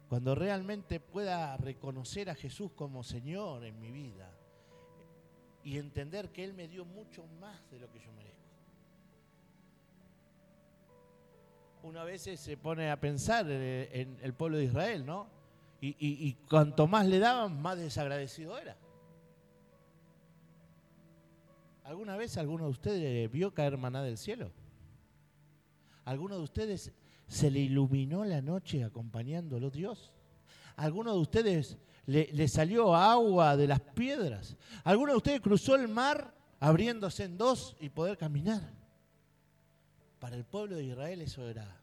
Cuando 0.10 0.36
realmente 0.36 1.00
pueda 1.00 1.58
reconocer 1.58 2.30
a 2.30 2.36
Jesús 2.36 2.72
como 2.74 3.04
Señor 3.04 3.66
en 3.66 3.80
mi 3.80 3.92
vida 3.92 4.32
y 5.64 5.78
entender 5.78 6.32
que 6.32 6.44
Él 6.44 6.54
me 6.54 6.68
dio 6.68 6.86
mucho 6.86 7.26
más 7.40 7.70
de 7.72 7.80
lo 7.80 7.92
que 7.92 8.00
yo 8.00 8.12
merezco. 8.14 8.45
Una 11.86 12.04
vez 12.04 12.24
se 12.24 12.58
pone 12.58 12.90
a 12.90 13.00
pensar 13.00 13.46
en 13.50 14.18
el 14.24 14.34
pueblo 14.34 14.58
de 14.58 14.64
Israel, 14.64 15.06
¿no? 15.06 15.28
Y, 15.80 16.34
cuanto 16.50 16.88
más 16.88 17.06
le 17.06 17.20
daban, 17.20 17.62
más 17.62 17.78
desagradecido 17.78 18.58
era. 18.58 18.76
¿Alguna 21.84 22.18
vez 22.18 22.38
alguno 22.38 22.66
de 22.66 22.72
ustedes 22.72 23.32
vio 23.32 23.54
caer 23.54 23.78
maná 23.78 24.02
del 24.02 24.18
cielo? 24.18 24.52
¿Alguno 26.06 26.38
de 26.38 26.42
ustedes 26.42 26.92
se 27.28 27.52
le 27.52 27.60
iluminó 27.60 28.26
la 28.26 28.42
noche 28.42 28.84
acompañándolo 28.84 29.70
Dios. 29.70 30.12
¿Alguno 30.76 31.14
de 31.14 31.20
ustedes 31.20 31.78
le, 32.08 32.48
salió 32.48 32.96
agua 32.96 33.56
de 33.58 33.68
las 33.68 33.80
piedras? 33.80 34.58
¿Alguno 34.84 35.12
de 35.12 35.18
ustedes 35.18 35.42
cruzó 35.42 35.76
el 35.76 35.88
mar 35.88 36.36
abriéndose 36.60 37.26
en 37.26 37.38
dos 37.38 37.76
y 37.80 37.90
poder 37.90 38.18
caminar? 38.18 38.85
Para 40.26 40.38
el 40.38 40.44
pueblo 40.44 40.78
de 40.78 40.86
Israel 40.86 41.22
eso 41.22 41.48
era. 41.48 41.80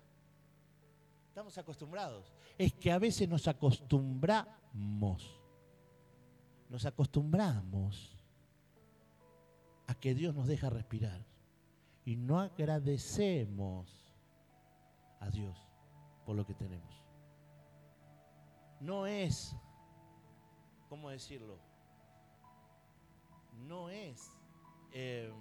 Estamos 1.29 1.57
acostumbrados. 1.59 2.35
Es 2.59 2.73
que 2.73 2.91
a 2.91 2.99
veces 2.99 3.29
nos 3.29 3.47
acostumbramos. 3.47 5.41
Nos 6.69 6.85
acostumbramos 6.85 8.19
a 9.87 9.95
que 9.95 10.13
Dios 10.17 10.35
nos 10.35 10.49
deja 10.49 10.71
respirar. 10.71 11.25
Y 12.05 12.17
no 12.17 12.41
agradecemos 12.41 14.13
a 15.21 15.31
Dios 15.31 15.57
por 16.27 16.35
lo 16.35 16.45
que 16.45 16.55
tenemos. 16.55 17.07
No 18.81 19.07
es, 19.07 19.55
¿cómo 20.89 21.11
decirlo? 21.11 21.61
No 23.69 23.89
es 23.89 24.33
eh, 24.91 25.33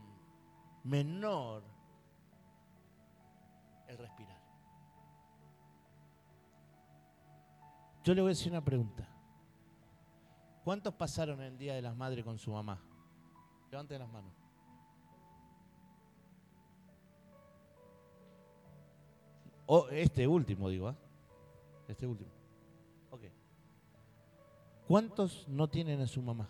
menor 0.84 1.81
el 3.92 3.98
respirar. 3.98 4.42
Yo 8.04 8.16
le 8.16 8.22
voy 8.22 8.30
a 8.30 8.34
decir 8.34 8.52
una 8.52 8.64
pregunta. 8.64 9.08
¿Cuántos 10.64 10.94
pasaron 10.94 11.42
el 11.42 11.58
Día 11.58 11.76
de 11.76 11.82
las 11.82 11.96
Madres 11.96 12.24
con 12.24 12.38
su 12.38 12.52
mamá? 12.52 12.82
Levanten 13.70 14.00
las 14.00 14.10
manos. 14.10 14.34
este 19.92 20.28
último, 20.28 20.70
digo, 20.70 20.90
¿ah? 20.90 20.96
Este 21.88 22.06
último. 22.06 22.30
Ok. 23.10 23.22
¿Cuántos 24.86 25.48
no 25.48 25.70
tienen 25.70 26.02
a 26.02 26.08
su 26.08 26.22
mamá? 26.22 26.50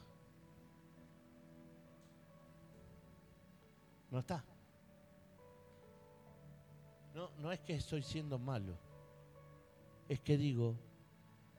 No 4.10 4.20
está. 4.20 4.44
No, 7.14 7.30
no 7.40 7.52
es 7.52 7.60
que 7.60 7.76
estoy 7.76 8.04
siendo 8.04 8.40
malo. 8.40 8.78
Es 10.08 10.20
que 10.20 10.38
digo, 10.38 10.76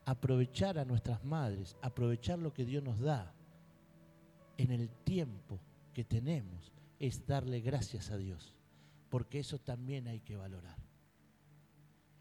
aprovechar 0.05 0.77
a 0.77 0.85
nuestras 0.85 1.23
madres, 1.23 1.75
aprovechar 1.81 2.39
lo 2.39 2.53
que 2.53 2.65
Dios 2.65 2.83
nos 2.83 2.99
da 2.99 3.33
en 4.57 4.71
el 4.71 4.89
tiempo 4.89 5.59
que 5.93 6.03
tenemos, 6.03 6.71
es 6.99 7.25
darle 7.25 7.61
gracias 7.61 8.11
a 8.11 8.17
Dios. 8.17 8.55
Porque 9.09 9.39
eso 9.39 9.59
también 9.59 10.07
hay 10.07 10.21
que 10.21 10.35
valorar 10.35 10.75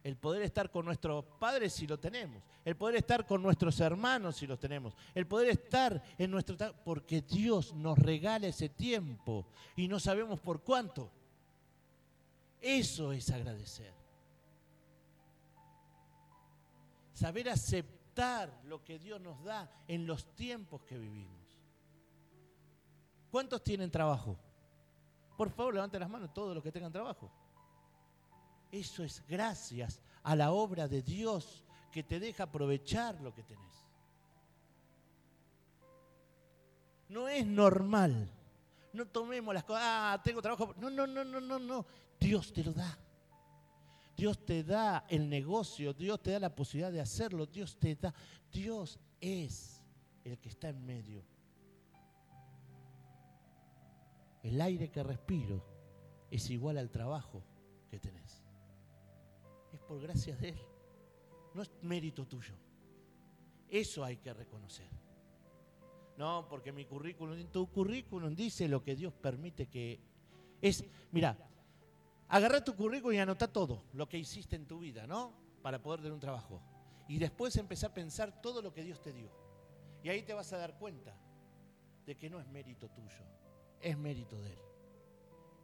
El 0.05 0.17
poder 0.17 0.43
estar 0.43 0.71
con 0.71 0.85
nuestros 0.85 1.25
padres 1.39 1.73
si 1.73 1.87
lo 1.87 1.99
tenemos. 1.99 2.43
El 2.65 2.77
poder 2.77 2.97
estar 2.97 3.25
con 3.27 3.43
nuestros 3.43 3.81
hermanos 3.81 4.37
si 4.37 4.47
los 4.47 4.59
tenemos. 4.59 4.95
El 5.15 5.27
poder 5.27 5.49
estar 5.49 6.03
en 6.19 6.31
nuestro... 6.31 6.57
Porque 6.85 7.23
Dios 7.23 7.73
nos 7.73 7.99
regala 7.99 8.49
ese 8.49 8.69
tiempo 8.69 9.47
y 9.77 9.89
no 9.89 9.99
sabemos 9.99 10.41
por 10.41 10.63
cuánto. 10.63 11.11
Eso 12.63 13.13
es 13.13 13.29
agradecer. 13.31 13.93
Saber 17.13 17.49
aceptar 17.49 18.63
lo 18.65 18.85
que 18.85 19.01
Dios 19.01 19.21
nos 19.21 19.43
da 19.43 19.69
en 19.89 20.07
los 20.07 20.35
tiempos 20.37 20.83
que 20.83 20.97
vivimos. 20.97 21.43
¿Cuántos 23.33 23.65
tienen 23.65 23.91
trabajo? 23.91 24.39
Por 25.37 25.51
favor, 25.51 25.75
levanten 25.75 26.01
las 26.01 26.09
manos 26.11 26.33
todos 26.33 26.55
los 26.55 26.63
que 26.63 26.71
tengan 26.71 26.93
trabajo. 26.93 27.33
Eso 28.71 29.03
es 29.03 29.25
gracias 29.27 30.01
a 30.23 30.37
la 30.37 30.53
obra 30.53 30.87
de 30.87 31.03
Dios 31.03 31.65
que 31.91 32.05
te 32.05 32.21
deja 32.21 32.45
aprovechar 32.45 33.21
lo 33.21 33.35
que 33.35 33.43
tenés. 33.43 33.87
No 37.09 37.29
es 37.29 37.45
normal. 37.45 38.31
No 38.93 39.07
tomemos 39.07 39.53
las 39.53 39.65
cosas, 39.65 39.83
ah, 39.85 40.21
tengo 40.23 40.41
trabajo. 40.41 40.75
No, 40.79 40.91
no, 40.91 41.07
no, 41.07 41.25
no, 41.25 41.41
no, 41.41 41.59
no. 41.59 41.87
Dios 42.23 42.53
te 42.53 42.65
lo 42.65 42.73
da. 42.73 42.99
Dios 44.17 44.45
te 44.45 44.63
da 44.63 45.05
el 45.09 45.29
negocio, 45.29 45.93
Dios 45.93 46.23
te 46.23 46.33
da 46.33 46.39
la 46.39 46.55
posibilidad 46.55 46.93
de 46.93 47.01
hacerlo, 47.01 47.47
Dios 47.47 47.77
te 47.79 47.97
da. 47.97 48.15
Dios 48.53 49.01
es 49.21 49.83
el 50.25 50.39
que 50.39 50.49
está 50.49 50.69
en 50.69 50.85
medio. 50.85 51.25
El 54.43 54.61
aire 54.61 54.91
que 54.91 55.03
respiro 55.03 55.65
es 56.31 56.51
igual 56.51 56.79
al 56.79 56.91
trabajo 56.91 57.43
que 57.91 57.99
tenés 57.99 58.43
es 59.73 59.81
por 59.81 60.01
gracia 60.01 60.37
de 60.37 60.51
Él. 60.51 60.61
No 61.55 61.63
es 61.63 61.71
mérito 61.83 62.27
tuyo. 62.27 62.55
Eso 63.69 64.05
hay 64.05 64.19
que 64.19 64.33
reconocer. 64.33 64.89
No, 66.17 66.47
porque 66.49 66.73
mi 66.73 66.85
currículum, 66.85 67.47
tu 67.47 67.71
currículum 67.71 68.35
dice 68.35 68.69
lo 68.69 68.83
que 68.83 68.95
Dios 68.95 69.13
permite 69.15 69.67
que 69.67 70.01
es. 70.61 70.85
Mira, 71.11 71.37
agarra 72.33 72.65
tu 72.65 72.75
currículum 72.75 73.15
y 73.15 73.19
anota 73.19 73.47
todo 73.47 73.85
lo 73.93 74.09
que 74.09 74.17
hiciste 74.17 74.57
en 74.57 74.67
tu 74.67 74.79
vida, 74.79 75.07
¿no? 75.07 75.35
Para 75.61 75.83
poder 75.83 76.01
tener 76.01 76.15
un 76.15 76.21
trabajo. 76.21 76.63
Y 77.07 77.19
después 77.19 77.55
empezar 77.57 77.91
a 77.91 77.95
pensar 77.95 78.41
todo 78.41 78.63
lo 78.63 78.73
que 78.73 78.83
Dios 78.83 79.03
te 79.03 79.13
dio. 79.13 79.31
Y 80.03 80.09
ahí 80.09 80.23
te 80.23 80.33
vas 80.33 80.51
a 80.55 80.57
dar 80.57 80.79
cuenta 80.79 81.15
de 82.07 82.17
que 82.17 82.31
no 82.31 82.41
es 82.41 82.47
mérito 82.49 82.89
tuyo, 82.89 83.23
es 83.81 83.99
mérito 83.99 84.41
de 84.41 84.55
Él. 84.55 84.59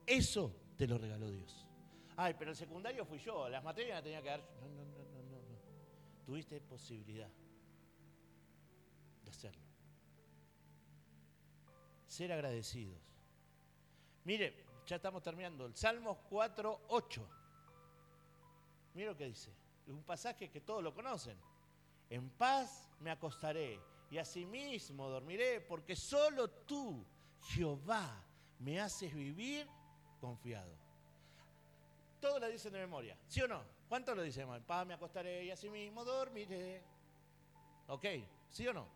Eso 0.07 0.55
te 0.77 0.87
lo 0.87 0.99
regaló 0.99 1.31
Dios. 1.31 1.67
Ay, 2.17 2.35
pero 2.39 2.51
el 2.51 2.57
secundario 2.57 3.07
fui 3.07 3.19
yo, 3.19 3.49
las 3.49 3.65
materias 3.65 3.97
las 3.97 4.03
tenía 4.03 4.23
que 4.23 4.29
dar. 4.29 4.45
No, 4.61 4.69
no, 4.69 4.85
no, 4.85 5.05
no, 5.05 5.23
no, 5.23 5.41
no. 5.41 5.59
Tuviste 6.27 6.61
posibilidad 6.61 7.31
de 9.25 9.31
hacerlo. 9.31 9.65
Ser 12.07 12.31
agradecidos. 12.31 13.01
Mire, 14.25 14.69
ya 14.89 14.97
estamos 14.97 15.23
terminando. 15.23 15.67
El 15.67 15.77
Salmos 15.77 16.17
4, 16.31 16.87
8. 16.89 17.29
Mire 18.95 19.09
lo 19.09 19.17
que 19.17 19.27
dice. 19.27 19.53
Es 19.87 19.93
un 19.93 20.03
pasaje 20.03 20.51
que 20.51 20.63
todos 20.63 20.83
lo 20.83 20.95
conocen. 20.95 21.39
En 22.11 22.31
paz 22.31 22.89
me 23.01 23.11
acostaré 23.11 23.79
y 24.11 24.17
asimismo 24.17 25.09
dormiré, 25.09 25.61
porque 25.61 25.95
solo 25.95 26.49
tú, 26.49 27.05
Jehová, 27.43 28.25
me 28.61 28.81
haces 28.81 29.15
vivir 29.15 29.69
confiado. 30.21 30.73
Todos 32.19 32.41
lo 32.41 32.49
dicen 32.49 32.73
de 32.73 32.81
memoria, 32.81 33.17
¿sí 33.29 33.43
o 33.43 33.49
no? 33.49 33.63
¿Cuántos 33.89 34.17
lo 34.17 34.23
dicen? 34.23 34.49
Pa, 34.65 34.85
me 34.85 34.95
acostaré 34.95 35.45
y 35.45 35.51
así 35.51 35.69
mismo 35.69 36.05
dormiré. 36.05 36.83
¿Ok? 37.89 38.05
¿Sí 38.51 38.67
o 38.67 38.73
no? 38.73 38.87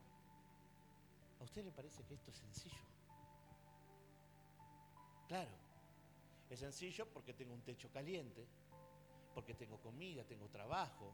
¿A 1.41 1.45
usted 1.45 1.65
le 1.65 1.71
parece 1.71 2.03
que 2.05 2.15
esto 2.15 2.31
es 2.31 2.37
sencillo? 2.37 2.81
Claro, 5.29 5.51
es 6.53 6.61
sencillo 6.61 7.07
porque 7.07 7.33
tengo 7.33 7.55
un 7.55 7.63
techo 7.63 7.91
caliente, 7.91 8.47
porque 9.35 9.55
tengo 9.55 9.81
comida, 9.81 10.25
tengo 10.25 10.49
trabajo, 10.49 11.13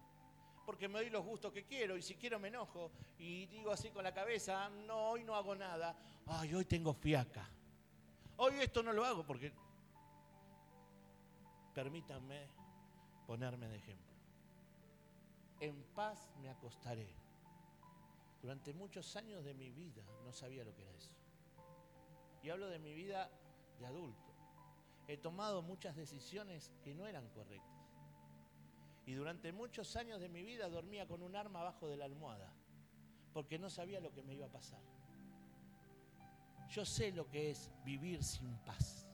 porque 0.67 0.89
me 0.89 0.99
doy 0.99 1.11
los 1.11 1.25
gustos 1.25 1.53
que 1.53 1.65
quiero 1.65 1.97
y 1.97 2.03
si 2.03 2.17
quiero 2.17 2.39
me 2.39 2.49
enojo 2.49 2.91
y 3.19 3.47
digo 3.47 3.71
así 3.71 3.91
con 3.91 4.03
la 4.03 4.13
cabeza, 4.13 4.69
no, 4.69 5.11
hoy 5.11 5.23
no 5.23 5.35
hago 5.35 5.55
nada, 5.55 5.97
ay, 6.27 6.55
hoy 6.55 6.65
tengo 6.65 6.93
fiaca. 6.93 7.49
Hoy 8.37 8.55
esto 8.61 8.83
no 8.83 8.93
lo 8.93 9.05
hago 9.05 9.25
porque 9.25 9.53
permítanme 11.73 12.49
ponerme 13.27 13.69
de 13.69 13.77
ejemplo. 13.77 14.15
En 15.61 15.83
paz 15.95 16.31
me 16.41 16.49
acostaré. 16.49 17.15
Durante 18.43 18.73
muchos 18.73 19.17
años 19.17 19.45
de 19.45 19.55
mi 19.55 19.71
vida 19.71 20.03
no 20.25 20.33
sabía 20.33 20.65
lo 20.65 20.75
que 20.75 20.83
era 20.83 20.93
eso. 20.93 21.13
Y 22.43 22.51
hablo 22.51 22.69
de 22.69 22.79
mi 22.79 22.93
vida 22.95 23.31
de 23.79 23.87
adulto. 23.87 24.28
He 25.09 25.17
tomado 25.17 25.63
muchas 25.63 25.97
decisiones 25.97 26.71
que 26.85 26.95
no 26.95 27.07
eran 27.07 27.27
correctas. 27.31 27.67
Y 29.07 29.15
durante 29.15 29.53
muchos 29.53 29.97
años 29.97 30.21
de 30.21 30.29
mi 30.29 30.43
vida 30.43 30.69
dormía 30.69 31.09
con 31.09 31.23
un 31.23 31.35
arma 31.35 31.63
abajo 31.63 31.89
de 31.89 31.97
la 31.97 32.05
almohada, 32.05 32.53
porque 33.33 33.59
no 33.59 33.71
sabía 33.71 34.01
lo 34.01 34.13
que 34.13 34.23
me 34.23 34.35
iba 34.35 34.45
a 34.45 34.53
pasar. 34.53 34.83
Yo 36.69 36.85
sé 36.85 37.11
lo 37.13 37.27
que 37.27 37.51
es 37.51 37.71
vivir 37.87 38.23
sin 38.23 38.55
paz 38.59 39.09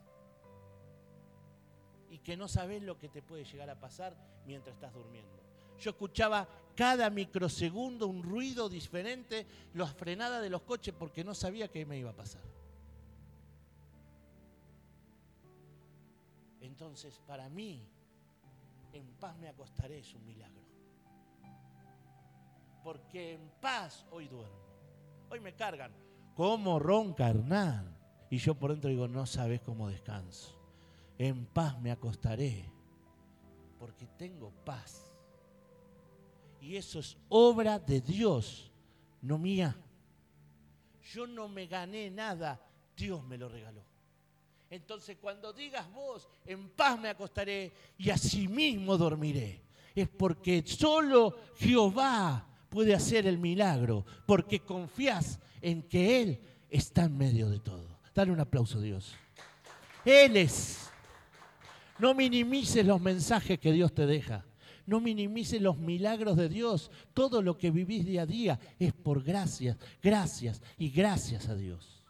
y 2.11 2.19
que 2.19 2.37
no 2.37 2.49
sabes 2.49 2.83
lo 2.83 2.99
que 2.99 3.09
te 3.09 3.23
puede 3.23 3.45
llegar 3.45 3.71
a 3.71 3.79
pasar 3.79 4.17
mientras 4.47 4.75
estás 4.75 4.93
durmiendo. 4.93 5.41
Yo 5.79 5.91
escuchaba 5.91 6.49
cada 6.75 7.09
microsegundo 7.09 8.09
un 8.09 8.25
ruido 8.25 8.69
diferente, 8.69 9.47
las 9.75 9.95
frenadas 9.95 10.43
de 10.43 10.51
los 10.51 10.63
coches 10.63 10.93
porque 10.93 11.23
no 11.23 11.35
sabía 11.35 11.69
qué 11.69 11.87
me 11.87 11.99
iba 11.99 12.11
a 12.11 12.17
pasar. 12.17 12.43
Entonces, 16.75 17.21
para 17.25 17.49
mí, 17.49 17.89
en 18.93 19.07
paz 19.21 19.37
me 19.39 19.49
acostaré 19.49 20.01
es 20.01 20.13
un 20.13 20.27
milagro. 20.27 20.65
Porque 22.83 23.35
en 23.35 23.49
paz 23.61 24.05
hoy 24.11 24.27
duermo. 24.27 24.59
Hoy 25.31 25.39
me 25.39 25.55
cargan. 25.55 25.93
como 26.35 26.81
ron 26.81 27.15
carnal. 27.15 27.97
Y 28.29 28.39
yo 28.39 28.57
por 28.57 28.73
dentro 28.73 28.91
digo, 28.91 29.07
no 29.07 29.25
sabes 29.25 29.61
cómo 29.61 29.89
descanso 29.89 30.55
en 31.19 31.47
paz 31.47 31.81
me 31.81 31.91
acostaré, 31.91 32.65
porque 33.79 34.07
tengo 34.19 34.51
paz. 34.65 35.13
Y 36.61 36.77
eso 36.77 36.99
es 36.99 37.17
obra 37.29 37.79
de 37.79 38.01
Dios, 38.01 38.73
no 39.21 39.39
mía. 39.39 39.77
Yo 41.13 41.27
no 41.27 41.49
me 41.49 41.67
gané 41.67 42.11
nada, 42.11 42.61
Dios 42.97 43.23
me 43.25 43.39
lo 43.39 43.49
regaló. 43.49 43.85
Entonces 44.75 45.19
cuando 45.21 45.53
digas 45.53 45.87
vos, 45.93 46.29
en 46.45 46.69
paz 46.71 46.99
me 46.99 47.09
acostaré 47.09 47.73
y 47.97 48.11
asimismo 48.11 48.99
dormiré, 48.99 49.63
es 49.95 50.09
porque 50.09 50.65
solo 50.67 51.39
Jehová 51.57 52.45
puede 52.69 52.93
hacer 52.93 53.29
el 53.29 53.39
milagro, 53.39 54.05
porque 54.27 54.59
confías 54.59 55.39
en 55.63 55.85
que 55.85 56.21
Él 56.21 56.41
está 56.69 57.05
en 57.05 57.17
medio 57.17 57.49
de 57.49 57.61
todo. 57.61 57.87
Dale 58.13 58.33
un 58.33 58.41
aplauso 58.41 58.79
a 58.79 58.81
Dios. 58.81 59.15
Él 60.05 60.37
es 60.39 60.91
no 62.01 62.13
minimices 62.13 62.85
los 62.85 63.01
mensajes 63.01 63.61
que 63.61 63.71
Dios 63.71 63.95
te 63.95 64.07
deja. 64.07 64.45
No 64.87 65.01
minimices 65.01 65.63
los 65.63 65.79
milagros 65.79 66.37
de 66.37 66.49
Dios. 66.49 66.91
Todo 67.15 67.43
lo 67.43 67.57
que 67.57 67.71
vivís 67.71 68.05
día 68.05 68.23
a 68.23 68.27
día 68.27 68.59
es 68.81 68.93
por 68.93 69.23
gracias, 69.23 69.77
gracias 70.03 70.61
y 70.79 70.91
gracias 70.91 71.49
a 71.49 71.55
Dios. 71.55 72.04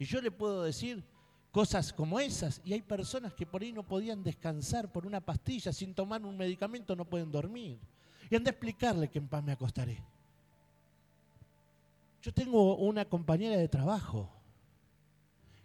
Y 0.00 0.04
yo 0.06 0.20
le 0.20 0.32
puedo 0.32 0.64
decir 0.64 1.04
cosas 1.52 1.92
como 1.92 2.18
esas 2.18 2.60
y 2.64 2.72
hay 2.72 2.82
personas 2.82 3.32
que 3.34 3.46
por 3.46 3.62
ahí 3.62 3.70
no 3.70 3.84
podían 3.84 4.24
descansar 4.24 4.90
por 4.90 5.06
una 5.06 5.20
pastilla, 5.20 5.72
sin 5.72 5.94
tomar 5.94 6.24
un 6.24 6.36
medicamento 6.36 6.96
no 6.96 7.04
pueden 7.04 7.30
dormir. 7.30 7.78
Y 8.28 8.34
anda 8.34 8.50
a 8.50 8.52
explicarle 8.52 9.08
que 9.08 9.18
en 9.18 9.28
paz 9.28 9.44
me 9.44 9.52
acostaré. 9.52 10.02
Yo 12.20 12.34
tengo 12.34 12.76
una 12.76 13.04
compañera 13.04 13.56
de 13.56 13.68
trabajo 13.68 14.28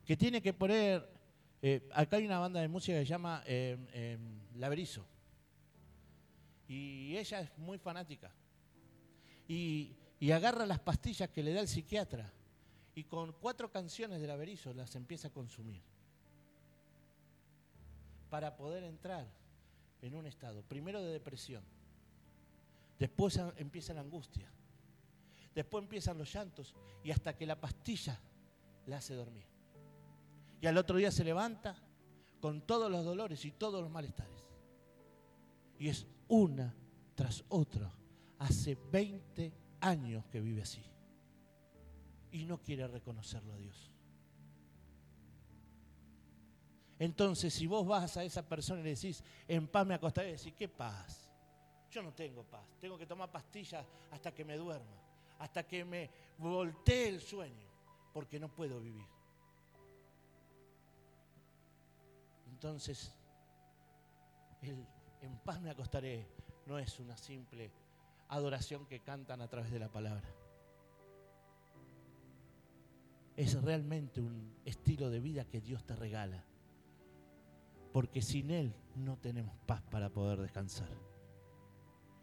que 0.06 0.16
tiene 0.16 0.40
que 0.40 0.54
poner 0.54 1.16
eh, 1.68 1.82
acá 1.94 2.18
hay 2.18 2.26
una 2.28 2.38
banda 2.38 2.62
de 2.62 2.68
música 2.68 3.00
que 3.00 3.06
se 3.06 3.10
llama 3.10 3.42
eh, 3.48 3.76
eh, 3.92 4.20
Laberizo. 4.58 5.04
Y 6.68 7.18
ella 7.18 7.40
es 7.40 7.58
muy 7.58 7.80
fanática. 7.80 8.32
Y, 9.48 9.96
agarra 10.32 10.68
las 10.68 10.78
pastillas 10.78 11.30
que 11.30 11.42
le 11.42 11.54
da 11.54 11.62
el 11.62 11.68
psiquiatra. 11.68 12.32
Y 12.96 13.04
con 13.04 13.34
cuatro 13.34 13.70
canciones 13.70 14.22
de 14.22 14.28
Laberizo 14.28 14.74
las 14.74 14.96
empieza 14.96 15.28
a 15.28 15.34
consumir. 15.34 15.82
Para 18.30 18.56
poder 18.56 18.84
entrar 18.84 19.28
en 20.02 20.16
un 20.16 20.26
estado, 20.26 20.64
primero 20.64 21.02
de 21.02 21.12
depresión. 21.12 21.64
Después 22.98 23.40
empieza 23.58 23.94
la 23.94 24.02
angustia. 24.02 24.50
Después 25.54 25.84
empiezan 25.84 26.18
los 26.18 26.34
llantos. 26.34 26.74
Y 27.04 27.12
hasta 27.12 27.36
que 27.36 27.46
la 27.46 27.60
pastilla 27.60 28.20
la 28.88 28.98
hace 28.98 29.14
dormir 29.14 29.56
y 30.66 30.68
al 30.68 30.80
otro 30.80 30.98
día 30.98 31.12
se 31.12 31.24
levanta 31.24 31.76
con 32.40 32.62
todos 32.62 32.90
los 32.90 33.06
dolores 33.06 33.46
y 33.46 33.52
todos 33.52 33.84
los 33.84 33.92
malestares. 33.92 34.46
Y 35.78 35.90
es 35.90 36.08
una 36.28 36.74
tras 37.14 37.44
otra. 37.50 37.92
Hace 38.40 38.76
20 38.92 39.54
años 39.82 40.26
que 40.26 40.42
vive 40.42 40.64
así. 40.64 40.84
Y 42.36 42.44
no 42.44 42.62
quiere 42.62 42.86
reconocerlo 42.86 43.54
a 43.54 43.56
Dios. 43.56 43.90
Entonces, 47.00 47.54
si 47.54 47.66
vos 47.66 47.88
vas 47.88 48.18
a 48.18 48.26
esa 48.26 48.46
persona 48.46 48.82
y 48.82 48.84
le 48.84 48.90
decís, 48.90 49.24
en 49.48 49.66
paz 49.70 49.88
me 49.88 49.94
acostaré, 49.94 50.34
decís, 50.34 50.54
¿qué 50.54 50.68
paz? 50.68 51.30
Yo 51.90 52.04
no 52.04 52.14
tengo 52.14 52.44
paz. 52.44 52.66
Tengo 52.82 52.98
que 52.98 53.06
tomar 53.06 53.32
pastillas 53.32 53.86
hasta 54.12 54.34
que 54.34 54.44
me 54.44 54.58
duerma, 54.58 55.02
hasta 55.40 55.66
que 55.66 55.86
me 55.86 56.10
voltee 56.38 57.08
el 57.08 57.22
sueño, 57.22 57.70
porque 58.14 58.38
no 58.38 58.50
puedo 58.50 58.82
vivir. 58.82 59.08
Entonces, 62.52 63.14
el 64.62 64.86
en 65.22 65.38
paz 65.38 65.62
me 65.62 65.70
acostaré 65.70 66.28
no 66.66 66.78
es 66.78 67.00
una 67.00 67.16
simple 67.16 67.72
adoración 68.28 68.86
que 68.88 69.00
cantan 69.00 69.42
a 69.42 69.48
través 69.48 69.72
de 69.72 69.80
la 69.80 69.88
palabra. 69.88 70.35
Es 73.36 73.62
realmente 73.62 74.22
un 74.22 74.56
estilo 74.64 75.10
de 75.10 75.20
vida 75.20 75.46
que 75.46 75.62
Dios 75.62 75.84
te 75.86 75.96
regala. 75.96 76.46
Porque 77.92 78.22
sin 78.22 78.52
Él 78.52 78.74
no 78.96 79.18
tenemos 79.18 79.58
paz 79.66 79.82
para 79.84 80.10
poder 80.10 80.40
descansar. 80.40 80.90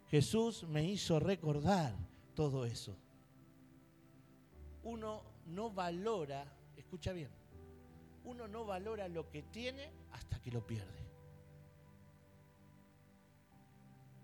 Jesús 0.09 0.65
me 0.69 0.85
hizo 0.85 1.21
recordar 1.21 1.95
todo 2.35 2.65
eso. 2.65 2.97
Uno 4.83 5.23
no 5.47 5.71
valora, 5.71 6.45
escucha 6.77 7.13
bien, 7.13 7.31
uno 8.25 8.49
no 8.49 8.65
valora 8.65 9.09
lo 9.09 9.31
que 9.31 9.43
tiene 9.43 9.91
hasta 10.13 10.41
que 10.41 10.51
lo 10.51 10.67
pierde. 10.67 11.03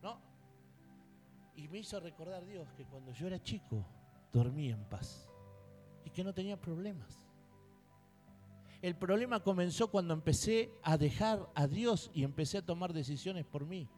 ¿No? 0.03 0.21
Y 1.57 1.69
me 1.69 1.79
hizo 1.79 1.99
recordar 2.01 2.47
Dios 2.47 2.71
que 2.75 2.85
cuando 2.85 3.13
yo 3.13 3.27
era 3.27 3.43
chico 3.43 3.85
dormía 4.33 4.75
en 4.75 4.85
paz 4.85 5.29
y 6.09 6.11
que 6.11 6.25
no 6.25 6.33
tenía 6.33 6.59
problemas. 6.59 7.29
El 8.81 8.97
problema 8.97 9.41
comenzó 9.41 9.91
cuando 9.91 10.15
empecé 10.15 10.73
a 10.83 10.97
dejar 10.97 11.51
a 11.55 11.67
Dios 11.67 12.11
y 12.15 12.25
empecé 12.25 12.57
a 12.57 12.65
tomar 12.65 12.95
decisiones 12.95 13.45
por 13.45 13.67
mí. 13.67 13.91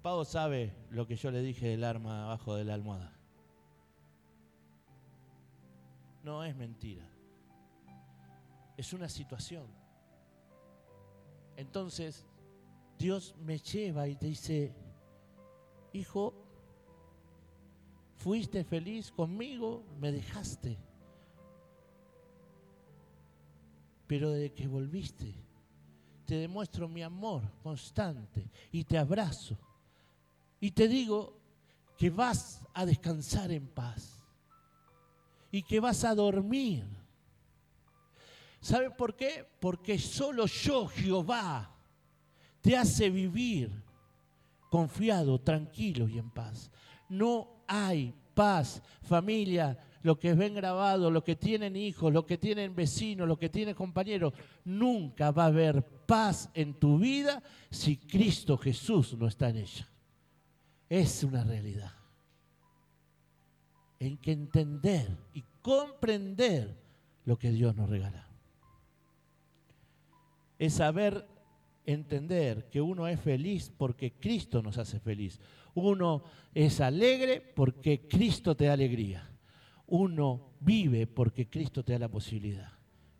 Pau 0.00 0.24
sabe 0.24 0.74
lo 0.88 1.06
que 1.06 1.16
yo 1.16 1.30
le 1.30 1.42
dije 1.42 1.68
del 1.68 1.84
arma 1.84 2.24
abajo 2.24 2.54
de 2.54 2.64
la 2.64 2.72
almohada. 2.72 3.12
No 6.22 6.42
es 6.42 6.56
mentira. 6.56 7.06
Es 8.78 8.94
una 8.94 9.10
situación. 9.10 9.66
Entonces, 11.56 12.26
Dios 12.96 13.34
me 13.40 13.58
lleva 13.58 14.08
y 14.08 14.16
te 14.16 14.26
dice, 14.26 14.74
hijo, 15.92 16.47
fuiste 18.18 18.64
feliz 18.64 19.10
conmigo, 19.10 19.84
me 19.98 20.12
dejaste. 20.12 20.78
Pero 24.06 24.30
desde 24.30 24.52
que 24.52 24.66
volviste, 24.66 25.34
te 26.24 26.36
demuestro 26.36 26.88
mi 26.88 27.02
amor 27.02 27.42
constante 27.62 28.50
y 28.70 28.84
te 28.84 28.98
abrazo. 28.98 29.58
Y 30.60 30.70
te 30.70 30.88
digo 30.88 31.38
que 31.96 32.10
vas 32.10 32.66
a 32.74 32.84
descansar 32.84 33.50
en 33.50 33.66
paz 33.66 34.24
y 35.50 35.62
que 35.62 35.80
vas 35.80 36.04
a 36.04 36.14
dormir 36.14 36.84
¿Sabe 38.60 38.90
por 38.90 39.14
qué? 39.14 39.46
Porque 39.60 39.98
solo 39.98 40.46
yo, 40.46 40.86
Jehová, 40.88 41.74
te 42.60 42.76
hace 42.76 43.08
vivir 43.08 43.70
confiado, 44.70 45.40
tranquilo 45.40 46.08
y 46.08 46.18
en 46.18 46.30
paz. 46.30 46.70
No 47.08 47.48
hay 47.68 48.12
paz, 48.34 48.82
familia, 49.02 49.78
lo 50.02 50.18
que 50.18 50.34
ven 50.34 50.54
grabado, 50.54 51.10
lo 51.10 51.22
que 51.22 51.36
tienen 51.36 51.76
hijos, 51.76 52.12
lo 52.12 52.26
que 52.26 52.38
tienen 52.38 52.74
vecinos, 52.74 53.28
lo 53.28 53.38
que 53.38 53.48
tienen 53.48 53.74
compañeros. 53.74 54.32
Nunca 54.64 55.30
va 55.30 55.44
a 55.44 55.46
haber 55.46 55.84
paz 56.06 56.50
en 56.54 56.74
tu 56.74 56.98
vida 56.98 57.42
si 57.70 57.96
Cristo 57.96 58.56
Jesús 58.56 59.16
no 59.16 59.28
está 59.28 59.50
en 59.50 59.58
ella. 59.58 59.88
Es 60.88 61.22
una 61.22 61.44
realidad. 61.44 61.92
En 64.00 64.16
que 64.16 64.32
entender 64.32 65.16
y 65.34 65.44
comprender 65.60 66.76
lo 67.24 67.36
que 67.36 67.50
Dios 67.50 67.76
nos 67.76 67.90
regala 67.90 68.28
es 70.58 70.74
saber 70.74 71.26
entender 71.92 72.68
que 72.68 72.82
uno 72.82 73.08
es 73.08 73.18
feliz 73.18 73.72
porque 73.76 74.12
Cristo 74.12 74.62
nos 74.62 74.76
hace 74.76 75.00
feliz. 75.00 75.40
Uno 75.74 76.22
es 76.54 76.82
alegre 76.82 77.40
porque 77.40 78.06
Cristo 78.06 78.54
te 78.54 78.66
da 78.66 78.74
alegría. 78.74 79.26
Uno 79.86 80.50
vive 80.60 81.06
porque 81.06 81.48
Cristo 81.48 81.82
te 81.82 81.94
da 81.94 82.00
la 82.00 82.08
posibilidad. 82.10 82.72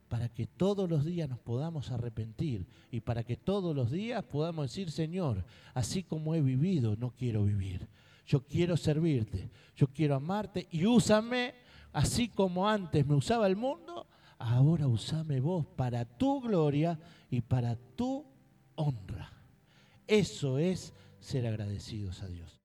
Para 0.08 0.28
que 0.28 0.46
todos 0.46 0.88
los 0.88 1.06
días 1.06 1.30
nos 1.30 1.38
podamos 1.38 1.90
arrepentir 1.90 2.66
y 2.90 3.00
para 3.00 3.24
que 3.24 3.36
todos 3.36 3.74
los 3.74 3.90
días 3.90 4.22
podamos 4.24 4.66
decir, 4.66 4.90
Señor, 4.90 5.44
así 5.72 6.02
como 6.02 6.34
he 6.34 6.42
vivido, 6.42 6.94
no 6.96 7.10
quiero 7.10 7.44
vivir. 7.44 7.88
Yo 8.26 8.44
quiero 8.46 8.76
servirte, 8.76 9.48
yo 9.76 9.86
quiero 9.86 10.14
amarte 10.14 10.68
y 10.70 10.84
úsame 10.84 11.54
así 11.94 12.28
como 12.28 12.68
antes 12.68 13.06
me 13.06 13.14
usaba 13.14 13.46
el 13.46 13.56
mundo, 13.56 14.06
ahora 14.38 14.86
usame 14.86 15.40
vos 15.40 15.64
para 15.64 16.04
tu 16.04 16.42
gloria 16.42 16.98
y 17.30 17.40
para 17.40 17.76
tu 17.96 18.26
honra. 18.78 19.30
Eso 20.06 20.58
es 20.58 20.94
ser 21.20 21.46
agradecidos 21.46 22.22
a 22.22 22.28
Dios. 22.28 22.57